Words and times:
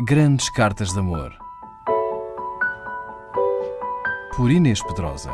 Grandes 0.00 0.50
Cartas 0.50 0.92
de 0.92 0.98
Amor. 0.98 1.32
Por 4.36 4.50
Inês 4.50 4.82
Pedrosa. 4.82 5.30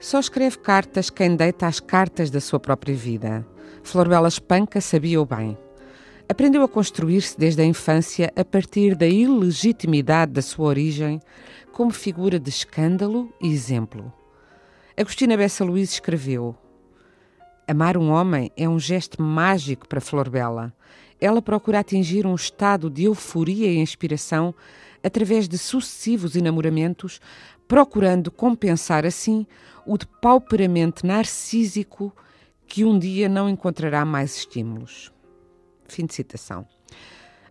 Só 0.00 0.18
escreve 0.18 0.58
cartas 0.58 1.10
quem 1.10 1.36
deita 1.36 1.68
as 1.68 1.78
cartas 1.78 2.28
da 2.28 2.40
sua 2.40 2.58
própria 2.58 2.96
vida. 2.96 3.46
Florbela 3.84 4.26
Espanca 4.26 4.80
sabia-o 4.80 5.24
bem. 5.24 5.56
Aprendeu 6.28 6.64
a 6.64 6.68
construir-se 6.68 7.38
desde 7.38 7.62
a 7.62 7.64
infância 7.64 8.32
a 8.34 8.44
partir 8.44 8.96
da 8.96 9.06
ilegitimidade 9.06 10.32
da 10.32 10.42
sua 10.42 10.66
origem 10.66 11.20
como 11.72 11.92
figura 11.92 12.40
de 12.40 12.50
escândalo 12.50 13.32
e 13.40 13.52
exemplo. 13.52 14.12
Agostina 14.96 15.36
Bessa 15.36 15.64
Luís 15.64 15.92
escreveu: 15.92 16.56
Amar 17.68 17.96
um 17.96 18.12
homem 18.12 18.52
é 18.56 18.68
um 18.68 18.78
gesto 18.78 19.20
mágico 19.20 19.88
para 19.88 20.00
Flor 20.00 20.30
Bela. 20.30 20.72
Ela 21.20 21.42
procura 21.42 21.80
atingir 21.80 22.24
um 22.24 22.34
estado 22.36 22.88
de 22.88 23.04
euforia 23.04 23.66
e 23.66 23.78
inspiração 23.78 24.54
através 25.02 25.48
de 25.48 25.58
sucessivos 25.58 26.36
enamoramentos, 26.36 27.20
procurando 27.66 28.30
compensar 28.30 29.04
assim 29.04 29.44
o 29.84 29.98
depauperamento 29.98 31.04
narcísico 31.04 32.14
que 32.68 32.84
um 32.84 32.96
dia 32.96 33.28
não 33.28 33.48
encontrará 33.48 34.04
mais 34.04 34.36
estímulos. 34.36 35.12
Fim 35.88 36.06
de 36.06 36.14
citação. 36.14 36.64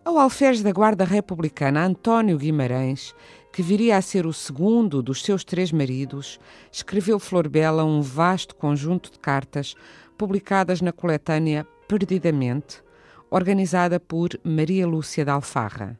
Ao 0.02 0.18
alferes 0.18 0.62
da 0.62 0.72
Guarda 0.72 1.04
Republicana 1.04 1.84
António 1.84 2.38
Guimarães, 2.38 3.14
que 3.52 3.60
viria 3.60 3.96
a 3.96 4.02
ser 4.02 4.24
o 4.24 4.32
segundo 4.32 5.02
dos 5.02 5.22
seus 5.22 5.42
três 5.42 5.72
maridos, 5.72 6.38
escreveu 6.70 7.18
Flor 7.18 7.48
Bela 7.48 7.84
um 7.84 8.00
vasto 8.00 8.54
conjunto 8.54 9.10
de 9.10 9.18
cartas 9.18 9.74
publicadas 10.16 10.80
na 10.80 10.92
coletânea 10.92 11.66
Perdidamente, 11.88 12.82
organizada 13.30 14.00
por 14.00 14.30
Maria 14.42 14.86
Lúcia 14.86 15.24
da 15.24 15.34
Alfarra, 15.34 15.98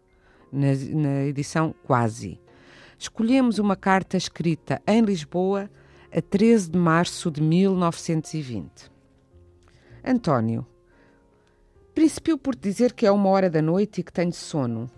na, 0.50 0.68
na 0.90 1.24
edição 1.24 1.74
Quase. 1.84 2.40
Escolhemos 2.98 3.58
uma 3.58 3.76
carta 3.76 4.16
escrita 4.16 4.80
em 4.86 5.00
Lisboa 5.02 5.70
a 6.10 6.20
13 6.20 6.70
de 6.70 6.78
março 6.78 7.30
de 7.30 7.42
1920. 7.42 8.90
António, 10.04 10.66
principiu 11.94 12.38
por 12.38 12.54
dizer 12.54 12.92
que 12.92 13.06
é 13.06 13.10
uma 13.10 13.28
hora 13.28 13.50
da 13.50 13.60
noite 13.60 14.00
e 14.00 14.04
que 14.04 14.12
tenho 14.12 14.32
sono, 14.32 14.90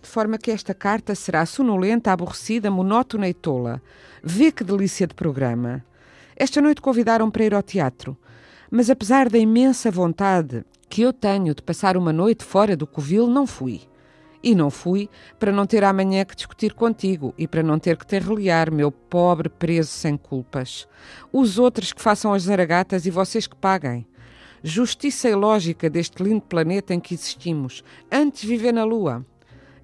de 0.00 0.08
forma 0.08 0.38
que 0.38 0.50
esta 0.50 0.74
carta 0.74 1.14
será 1.14 1.46
sonolenta, 1.46 2.12
aborrecida, 2.12 2.70
monótona 2.70 3.28
e 3.28 3.34
tola. 3.34 3.80
Vê 4.22 4.50
que 4.50 4.64
delícia 4.64 5.06
de 5.06 5.14
programa. 5.14 5.84
Esta 6.34 6.60
noite 6.60 6.80
convidaram 6.80 7.30
para 7.30 7.44
ir 7.44 7.54
ao 7.54 7.62
teatro. 7.62 8.16
Mas 8.74 8.88
apesar 8.88 9.28
da 9.28 9.36
imensa 9.36 9.90
vontade 9.90 10.64
que 10.88 11.02
eu 11.02 11.12
tenho 11.12 11.54
de 11.54 11.60
passar 11.60 11.94
uma 11.94 12.10
noite 12.10 12.42
fora 12.42 12.74
do 12.74 12.86
covil, 12.86 13.26
não 13.26 13.46
fui. 13.46 13.82
E 14.42 14.54
não 14.54 14.70
fui 14.70 15.10
para 15.38 15.52
não 15.52 15.66
ter 15.66 15.84
amanhã 15.84 16.24
que 16.24 16.34
discutir 16.34 16.72
contigo 16.72 17.34
e 17.36 17.46
para 17.46 17.62
não 17.62 17.78
ter 17.78 17.98
que 17.98 18.06
te 18.06 18.18
reliar, 18.18 18.72
meu 18.72 18.90
pobre 18.90 19.50
preso 19.50 19.90
sem 19.90 20.16
culpas. 20.16 20.88
Os 21.30 21.58
outros 21.58 21.92
que 21.92 22.00
façam 22.00 22.32
as 22.32 22.44
zaragatas 22.44 23.04
e 23.04 23.10
vocês 23.10 23.46
que 23.46 23.54
paguem. 23.54 24.06
Justiça 24.62 25.28
e 25.28 25.34
lógica 25.34 25.90
deste 25.90 26.22
lindo 26.22 26.40
planeta 26.40 26.94
em 26.94 27.00
que 27.00 27.12
existimos. 27.12 27.84
Antes 28.10 28.42
viver 28.42 28.72
na 28.72 28.84
Lua. 28.84 29.22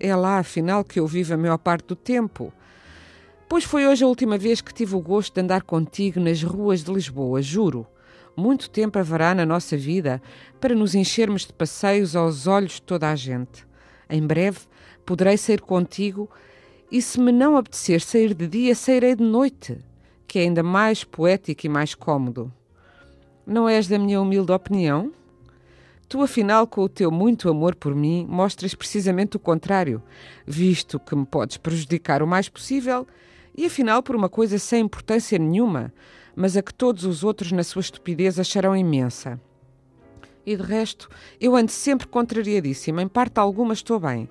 É 0.01 0.17
lá, 0.17 0.39
afinal, 0.39 0.83
que 0.83 0.99
eu 0.99 1.07
vivo 1.07 1.35
a 1.35 1.37
maior 1.37 1.59
parte 1.59 1.89
do 1.89 1.95
tempo. 1.95 2.51
Pois 3.51 3.65
foi 3.65 3.87
hoje 3.87 4.03
a 4.03 4.09
última 4.09 4.39
vez 4.39 4.63
que 4.63 4.73
tive 4.73 4.97
o 4.97 5.01
gosto 5.03 5.35
de 5.35 5.43
andar 5.43 5.61
contigo 5.61 6.19
nas 6.19 6.43
ruas 6.43 6.83
de 6.83 6.91
Lisboa, 6.91 7.43
juro 7.43 7.87
muito 8.37 8.71
tempo 8.71 8.99
haverá 8.99 9.35
na 9.35 9.45
nossa 9.45 9.77
vida 9.77 10.23
para 10.61 10.75
nos 10.75 10.95
enchermos 10.95 11.45
de 11.45 11.53
passeios 11.53 12.15
aos 12.15 12.47
olhos 12.47 12.73
de 12.73 12.83
toda 12.83 13.11
a 13.11 13.17
gente. 13.17 13.67
Em 14.09 14.27
breve 14.27 14.61
poderei 15.05 15.37
sair 15.37 15.61
contigo 15.61 16.29
e, 16.91 17.01
se 17.03 17.21
me 17.21 17.33
não 17.33 17.57
apetecer 17.57 18.01
sair 18.01 18.35
de 18.35 18.47
dia, 18.47 18.75
sairei 18.75 19.15
de 19.15 19.25
noite, 19.25 19.79
que 20.27 20.39
é 20.39 20.43
ainda 20.43 20.63
mais 20.63 21.05
poético 21.05 21.67
e 21.67 21.69
mais 21.69 21.95
cômodo. 21.95 22.53
Não 23.47 23.69
és 23.69 23.89
da 23.89 23.99
minha 23.99 24.21
humilde 24.21 24.53
opinião? 24.53 25.13
Tu, 26.09 26.23
afinal, 26.23 26.67
com 26.67 26.83
o 26.83 26.89
teu 26.89 27.11
muito 27.11 27.51
amor 27.51 27.75
por 27.75 27.95
mim, 27.95 28.27
mostras 28.29 28.75
precisamente 28.75 29.37
o 29.37 29.41
contrário, 29.41 30.03
visto 30.47 30.99
que 30.99 31.15
me 31.15 31.27
podes 31.27 31.59
prejudicar 31.59 32.23
o 32.23 32.27
mais 32.27 32.49
possível 32.49 33.07
e, 33.57 33.67
afinal, 33.67 34.03
por 34.03 34.17
uma 34.17 34.29
coisa 34.29 34.59
sem 34.59 34.85
importância 34.85 35.39
nenhuma, 35.39 35.93
mas 36.35 36.57
a 36.57 36.63
que 36.63 36.73
todos 36.73 37.05
os 37.05 37.25
outros, 37.25 37.53
na 37.53 37.63
sua 37.63 37.81
estupidez, 37.81 38.39
acharão 38.39 38.77
imensa. 38.77 39.41
E 40.45 40.57
de 40.57 40.63
resto, 40.63 41.09
eu 41.41 41.55
ando 41.55 41.71
sempre 41.71 42.07
contrariadíssima, 42.07 43.03
em 43.03 43.09
parte 43.09 43.39
alguma 43.39 43.75
estou 43.75 44.01
bem, 44.01 44.29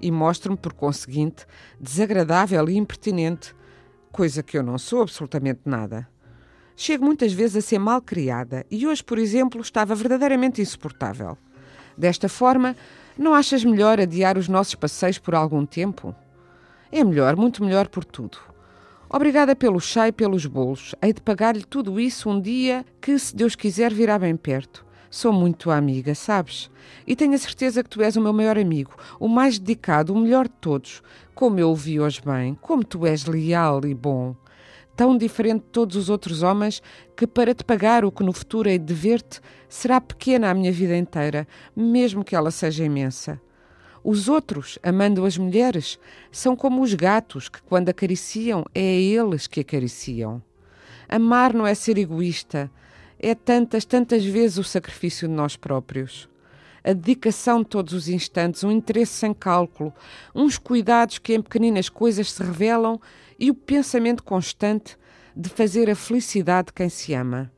e 0.00 0.10
mostro-me, 0.10 0.56
por 0.56 0.72
conseguinte, 0.72 1.46
desagradável 1.78 2.68
e 2.68 2.76
impertinente, 2.76 3.54
coisa 4.10 4.42
que 4.42 4.58
eu 4.58 4.62
não 4.62 4.78
sou 4.78 5.02
absolutamente 5.02 5.60
nada. 5.64 6.08
Chego 6.74 7.04
muitas 7.04 7.32
vezes 7.32 7.56
a 7.56 7.60
ser 7.60 7.78
mal 7.78 8.00
criada, 8.00 8.64
e 8.70 8.86
hoje, 8.86 9.04
por 9.04 9.18
exemplo, 9.18 9.60
estava 9.60 9.94
verdadeiramente 9.94 10.62
insuportável. 10.62 11.36
Desta 11.96 12.28
forma, 12.28 12.74
não 13.18 13.34
achas 13.34 13.62
melhor 13.62 14.00
adiar 14.00 14.38
os 14.38 14.48
nossos 14.48 14.74
passeios 14.74 15.18
por 15.18 15.34
algum 15.34 15.66
tempo? 15.66 16.14
É 16.90 17.04
melhor, 17.04 17.36
muito 17.36 17.62
melhor 17.62 17.86
por 17.88 18.04
tudo. 18.04 18.38
Obrigada 19.12 19.56
pelo 19.56 19.80
chá 19.80 20.06
e 20.06 20.12
pelos 20.12 20.46
bolos. 20.46 20.94
Hei 21.02 21.12
de 21.12 21.20
pagar-lhe 21.20 21.64
tudo 21.64 21.98
isso 21.98 22.30
um 22.30 22.40
dia 22.40 22.86
que, 23.00 23.18
se 23.18 23.34
Deus 23.34 23.56
quiser, 23.56 23.92
virá 23.92 24.16
bem 24.16 24.36
perto. 24.36 24.86
Sou 25.10 25.32
muito 25.32 25.64
tua 25.64 25.76
amiga, 25.76 26.14
sabes? 26.14 26.70
E 27.04 27.16
tenho 27.16 27.34
a 27.34 27.38
certeza 27.38 27.82
que 27.82 27.90
tu 27.90 28.00
és 28.00 28.14
o 28.14 28.20
meu 28.20 28.32
maior 28.32 28.56
amigo, 28.56 28.92
o 29.18 29.26
mais 29.26 29.58
dedicado, 29.58 30.14
o 30.14 30.16
melhor 30.16 30.46
de 30.46 30.54
todos. 30.60 31.02
Como 31.34 31.58
eu 31.58 31.70
o 31.70 31.74
vi 31.74 31.98
hoje 31.98 32.22
bem, 32.24 32.56
como 32.60 32.84
tu 32.84 33.04
és 33.04 33.24
leal 33.24 33.84
e 33.84 33.94
bom. 33.94 34.36
Tão 34.94 35.18
diferente 35.18 35.62
de 35.62 35.70
todos 35.72 35.96
os 35.96 36.08
outros 36.08 36.44
homens 36.44 36.80
que, 37.16 37.26
para 37.26 37.52
te 37.52 37.64
pagar 37.64 38.04
o 38.04 38.12
que 38.12 38.22
no 38.22 38.32
futuro 38.32 38.68
hei 38.68 38.78
de 38.78 38.94
ver-te, 38.94 39.40
será 39.68 40.00
pequena 40.00 40.48
a 40.48 40.54
minha 40.54 40.70
vida 40.70 40.96
inteira, 40.96 41.48
mesmo 41.74 42.22
que 42.22 42.36
ela 42.36 42.52
seja 42.52 42.84
imensa. 42.84 43.40
Os 44.02 44.28
outros, 44.28 44.78
amando 44.82 45.24
as 45.26 45.36
mulheres, 45.36 45.98
são 46.32 46.56
como 46.56 46.82
os 46.82 46.94
gatos 46.94 47.48
que, 47.48 47.60
quando 47.62 47.90
acariciam, 47.90 48.64
é 48.74 48.80
a 48.80 48.82
eles 48.82 49.46
que 49.46 49.60
acariciam. 49.60 50.42
Amar 51.08 51.52
não 51.52 51.66
é 51.66 51.74
ser 51.74 51.98
egoísta, 51.98 52.70
é 53.18 53.34
tantas, 53.34 53.84
tantas 53.84 54.24
vezes 54.24 54.56
o 54.56 54.64
sacrifício 54.64 55.28
de 55.28 55.34
nós 55.34 55.54
próprios. 55.54 56.28
A 56.82 56.94
dedicação 56.94 57.60
de 57.60 57.68
todos 57.68 57.92
os 57.92 58.08
instantes, 58.08 58.64
um 58.64 58.70
interesse 58.70 59.12
sem 59.12 59.34
cálculo, 59.34 59.92
uns 60.34 60.56
cuidados 60.56 61.18
que 61.18 61.34
em 61.34 61.42
pequeninas 61.42 61.90
coisas 61.90 62.32
se 62.32 62.42
revelam 62.42 62.98
e 63.38 63.50
o 63.50 63.54
pensamento 63.54 64.22
constante 64.22 64.96
de 65.36 65.50
fazer 65.50 65.90
a 65.90 65.94
felicidade 65.94 66.68
de 66.68 66.72
quem 66.72 66.88
se 66.88 67.12
ama. 67.12 67.52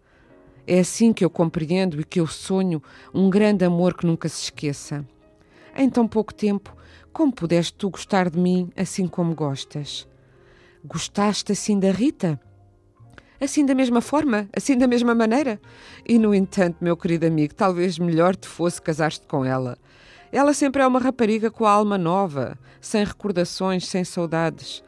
É 0.67 0.81
assim 0.81 1.13
que 1.13 1.25
eu 1.25 1.31
compreendo 1.31 2.01
e 2.01 2.05
que 2.05 2.19
eu 2.19 2.27
sonho 2.27 2.83
um 3.15 3.31
grande 3.31 3.65
amor 3.65 3.97
que 3.97 4.07
nunca 4.07 4.29
se 4.29 4.45
esqueça. 4.45 5.07
Em 5.75 5.89
tão 5.89 6.07
pouco 6.07 6.35
tempo, 6.35 6.77
como 7.13 7.33
pudeste 7.33 7.73
tu 7.75 7.89
gostar 7.89 8.29
de 8.29 8.39
mim 8.39 8.71
assim 8.77 9.09
como 9.09 9.35
gostas? 9.35 10.07
Gostaste 10.85 11.53
assim 11.53 11.79
da 11.79 11.91
Rita? 11.91 12.39
Assim 13.41 13.65
da 13.65 13.75
mesma 13.75 14.01
forma? 14.01 14.49
Assim 14.55 14.77
da 14.77 14.87
mesma 14.87 15.15
maneira? 15.15 15.61
E, 16.07 16.19
no 16.19 16.35
entanto, 16.35 16.77
meu 16.81 16.97
querido 16.97 17.27
amigo, 17.27 17.55
talvez 17.55 17.99
melhor 17.99 18.37
te 18.37 18.47
fosse 18.47 18.81
casar-te 18.83 19.27
com 19.27 19.45
ela. 19.45 19.79
Ela 20.31 20.53
sempre 20.53 20.83
é 20.83 20.87
uma 20.87 21.01
rapariga 21.01 21.51
com 21.51 21.65
a 21.65 21.71
alma 21.71 21.97
nova, 21.97 22.59
sem 22.81 23.05
recordações, 23.05 23.87
sem 23.87 24.05
saudades. 24.05 24.85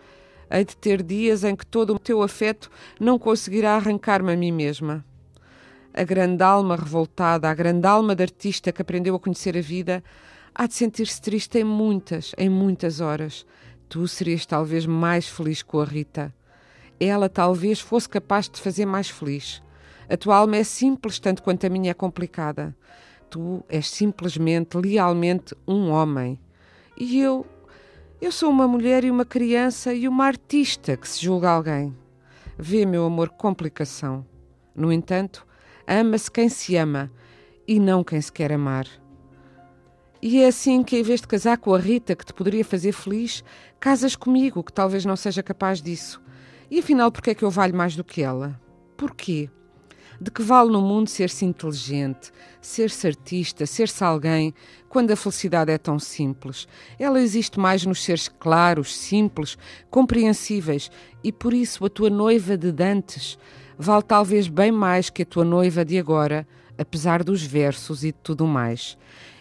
Hei 0.50 0.64
de 0.64 0.76
ter 0.76 1.02
dias 1.02 1.44
em 1.44 1.56
que 1.56 1.66
todo 1.66 1.94
o 1.94 1.98
teu 1.98 2.22
afeto 2.22 2.70
não 3.00 3.18
conseguirá 3.18 3.74
arrancar-me 3.74 4.32
a 4.32 4.36
mim 4.36 4.52
mesma. 4.52 5.04
A 5.92 6.04
grande 6.04 6.42
alma 6.42 6.76
revoltada, 6.76 7.48
a 7.48 7.54
grande 7.54 7.86
alma 7.86 8.14
de 8.14 8.22
artista 8.22 8.70
que 8.70 8.82
aprendeu 8.82 9.14
a 9.14 9.20
conhecer 9.20 9.56
a 9.56 9.60
vida, 9.60 10.04
há 10.54 10.66
de 10.66 10.74
sentir-se 10.74 11.20
triste 11.20 11.58
em 11.58 11.64
muitas, 11.64 12.32
em 12.38 12.48
muitas 12.48 13.00
horas. 13.00 13.44
Tu 13.88 14.06
serias 14.06 14.46
talvez 14.46 14.86
mais 14.86 15.28
feliz 15.28 15.62
com 15.62 15.80
a 15.80 15.84
Rita. 15.84 16.34
Ela 17.00 17.28
talvez 17.28 17.80
fosse 17.80 18.08
capaz 18.08 18.46
de 18.46 18.52
te 18.52 18.60
fazer 18.60 18.86
mais 18.86 19.10
feliz. 19.10 19.62
A 20.08 20.16
tua 20.16 20.36
alma 20.36 20.56
é 20.56 20.64
simples 20.64 21.18
tanto 21.18 21.42
quanto 21.42 21.66
a 21.66 21.70
minha 21.70 21.90
é 21.90 21.94
complicada. 21.94 22.76
Tu 23.28 23.64
és 23.68 23.88
simplesmente, 23.88 24.76
lealmente 24.76 25.54
um 25.66 25.90
homem. 25.90 26.38
E 26.96 27.18
eu, 27.18 27.44
eu 28.20 28.30
sou 28.30 28.50
uma 28.50 28.68
mulher 28.68 29.04
e 29.04 29.10
uma 29.10 29.24
criança 29.24 29.92
e 29.92 30.06
uma 30.06 30.26
artista 30.26 30.96
que 30.96 31.08
se 31.08 31.22
julga 31.22 31.50
alguém. 31.50 31.94
Vê, 32.56 32.86
meu 32.86 33.04
amor, 33.04 33.30
complicação. 33.30 34.24
No 34.74 34.92
entanto, 34.92 35.44
ama-se 35.86 36.30
quem 36.30 36.48
se 36.48 36.76
ama 36.76 37.10
e 37.66 37.80
não 37.80 38.04
quem 38.04 38.20
se 38.20 38.30
quer 38.30 38.52
amar. 38.52 38.86
E 40.26 40.40
é 40.40 40.46
assim 40.46 40.82
que, 40.82 40.96
em 40.96 41.02
vez 41.02 41.20
de 41.20 41.28
casar 41.28 41.58
com 41.58 41.74
a 41.74 41.78
Rita, 41.78 42.16
que 42.16 42.24
te 42.24 42.32
poderia 42.32 42.64
fazer 42.64 42.92
feliz, 42.92 43.44
casas 43.78 44.16
comigo, 44.16 44.64
que 44.64 44.72
talvez 44.72 45.04
não 45.04 45.16
seja 45.16 45.42
capaz 45.42 45.82
disso. 45.82 46.18
E 46.70 46.78
afinal, 46.78 47.12
porquê 47.12 47.32
é 47.32 47.34
que 47.34 47.44
eu 47.44 47.50
valho 47.50 47.76
mais 47.76 47.94
do 47.94 48.02
que 48.02 48.22
ela? 48.22 48.58
Porquê? 48.96 49.50
De 50.18 50.30
que 50.30 50.40
vale 50.40 50.70
no 50.70 50.80
mundo 50.80 51.10
ser-se 51.10 51.44
inteligente, 51.44 52.32
ser-se 52.58 53.06
artista, 53.06 53.66
ser-se 53.66 54.02
alguém, 54.02 54.54
quando 54.88 55.10
a 55.10 55.16
felicidade 55.16 55.70
é 55.70 55.76
tão 55.76 55.98
simples? 55.98 56.66
Ela 56.98 57.20
existe 57.20 57.60
mais 57.60 57.84
nos 57.84 58.02
seres 58.02 58.26
claros, 58.26 58.96
simples, 58.96 59.58
compreensíveis, 59.90 60.90
e 61.22 61.30
por 61.30 61.52
isso 61.52 61.84
a 61.84 61.90
tua 61.90 62.08
noiva 62.08 62.56
de 62.56 62.72
dantes 62.72 63.38
vale 63.76 64.02
talvez 64.02 64.48
bem 64.48 64.72
mais 64.72 65.10
que 65.10 65.20
a 65.20 65.26
tua 65.26 65.44
noiva 65.44 65.84
de 65.84 65.98
agora, 65.98 66.48
apesar 66.78 67.22
dos 67.22 67.42
versos 67.42 68.04
e 68.04 68.08
de 68.08 68.18
tudo 68.22 68.46
mais. 68.46 68.96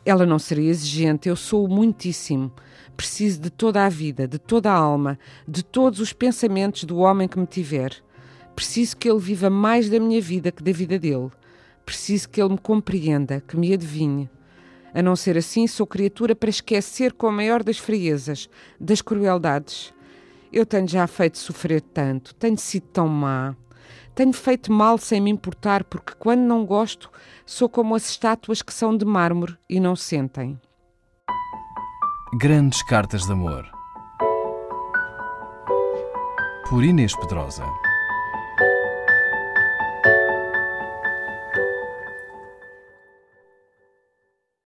Ela 0.06 0.26
não 0.26 0.38
seria 0.38 0.70
exigente, 0.70 1.30
eu 1.30 1.36
sou 1.36 1.68
muitíssimo. 1.68 2.52
Preciso 2.96 3.42
de 3.42 3.50
toda 3.50 3.86
a 3.86 3.90
vida, 3.90 4.28
de 4.28 4.38
toda 4.38 4.72
a 4.72 4.76
alma, 4.76 5.18
de 5.48 5.64
todos 5.64 6.00
os 6.00 6.14
pensamentos 6.14 6.84
do 6.84 6.98
homem 6.98 7.28
que 7.28 7.40
me 7.40 7.48
tiver. 7.48 7.96
Preciso 8.56 8.98
que 8.98 9.10
ele 9.10 9.20
viva 9.20 9.50
mais 9.50 9.90
da 9.90 10.00
minha 10.00 10.22
vida 10.22 10.52
que 10.52 10.62
da 10.62 10.72
vida 10.72 11.00
dele. 11.00 11.32
Preciso 11.86 12.30
que 12.30 12.42
ele 12.42 12.52
me 12.52 12.58
compreenda, 12.58 13.42
que 13.42 13.58
me 13.58 13.74
adivinhe. 13.74 14.30
A 14.94 15.02
não 15.02 15.16
ser 15.16 15.38
assim, 15.38 15.66
sou 15.66 15.88
criatura 15.88 16.36
para 16.36 16.50
esquecer 16.50 17.14
com 17.14 17.28
a 17.28 17.32
maior 17.32 17.64
das 17.64 17.80
friezas, 17.80 18.48
das 18.80 19.02
crueldades. 19.02 19.92
Eu 20.52 20.68
tenho 20.68 20.88
já 20.88 21.08
feito 21.08 21.40
sofrer 21.40 21.82
tanto, 21.82 22.36
tenho 22.36 22.58
sido 22.58 22.86
tão 22.94 23.08
má. 23.08 23.56
Tenho 24.16 24.34
feito 24.34 24.72
mal 24.72 24.98
sem 24.98 25.20
me 25.20 25.32
importar, 25.32 25.84
porque 25.84 26.14
quando 26.18 26.42
não 26.42 26.66
gosto, 26.66 27.10
sou 27.46 27.68
como 27.68 27.96
as 27.96 28.10
estátuas 28.10 28.62
que 28.62 28.74
são 28.74 28.96
de 28.96 29.06
mármore 29.06 29.58
e 29.70 29.80
não 29.80 29.96
sentem. 29.96 30.60
Grandes 32.40 32.82
Cartas 32.84 33.26
de 33.26 33.32
Amor. 33.32 33.70
Por 36.70 36.84
Inês 36.84 37.16
Pedrosa. 37.16 37.66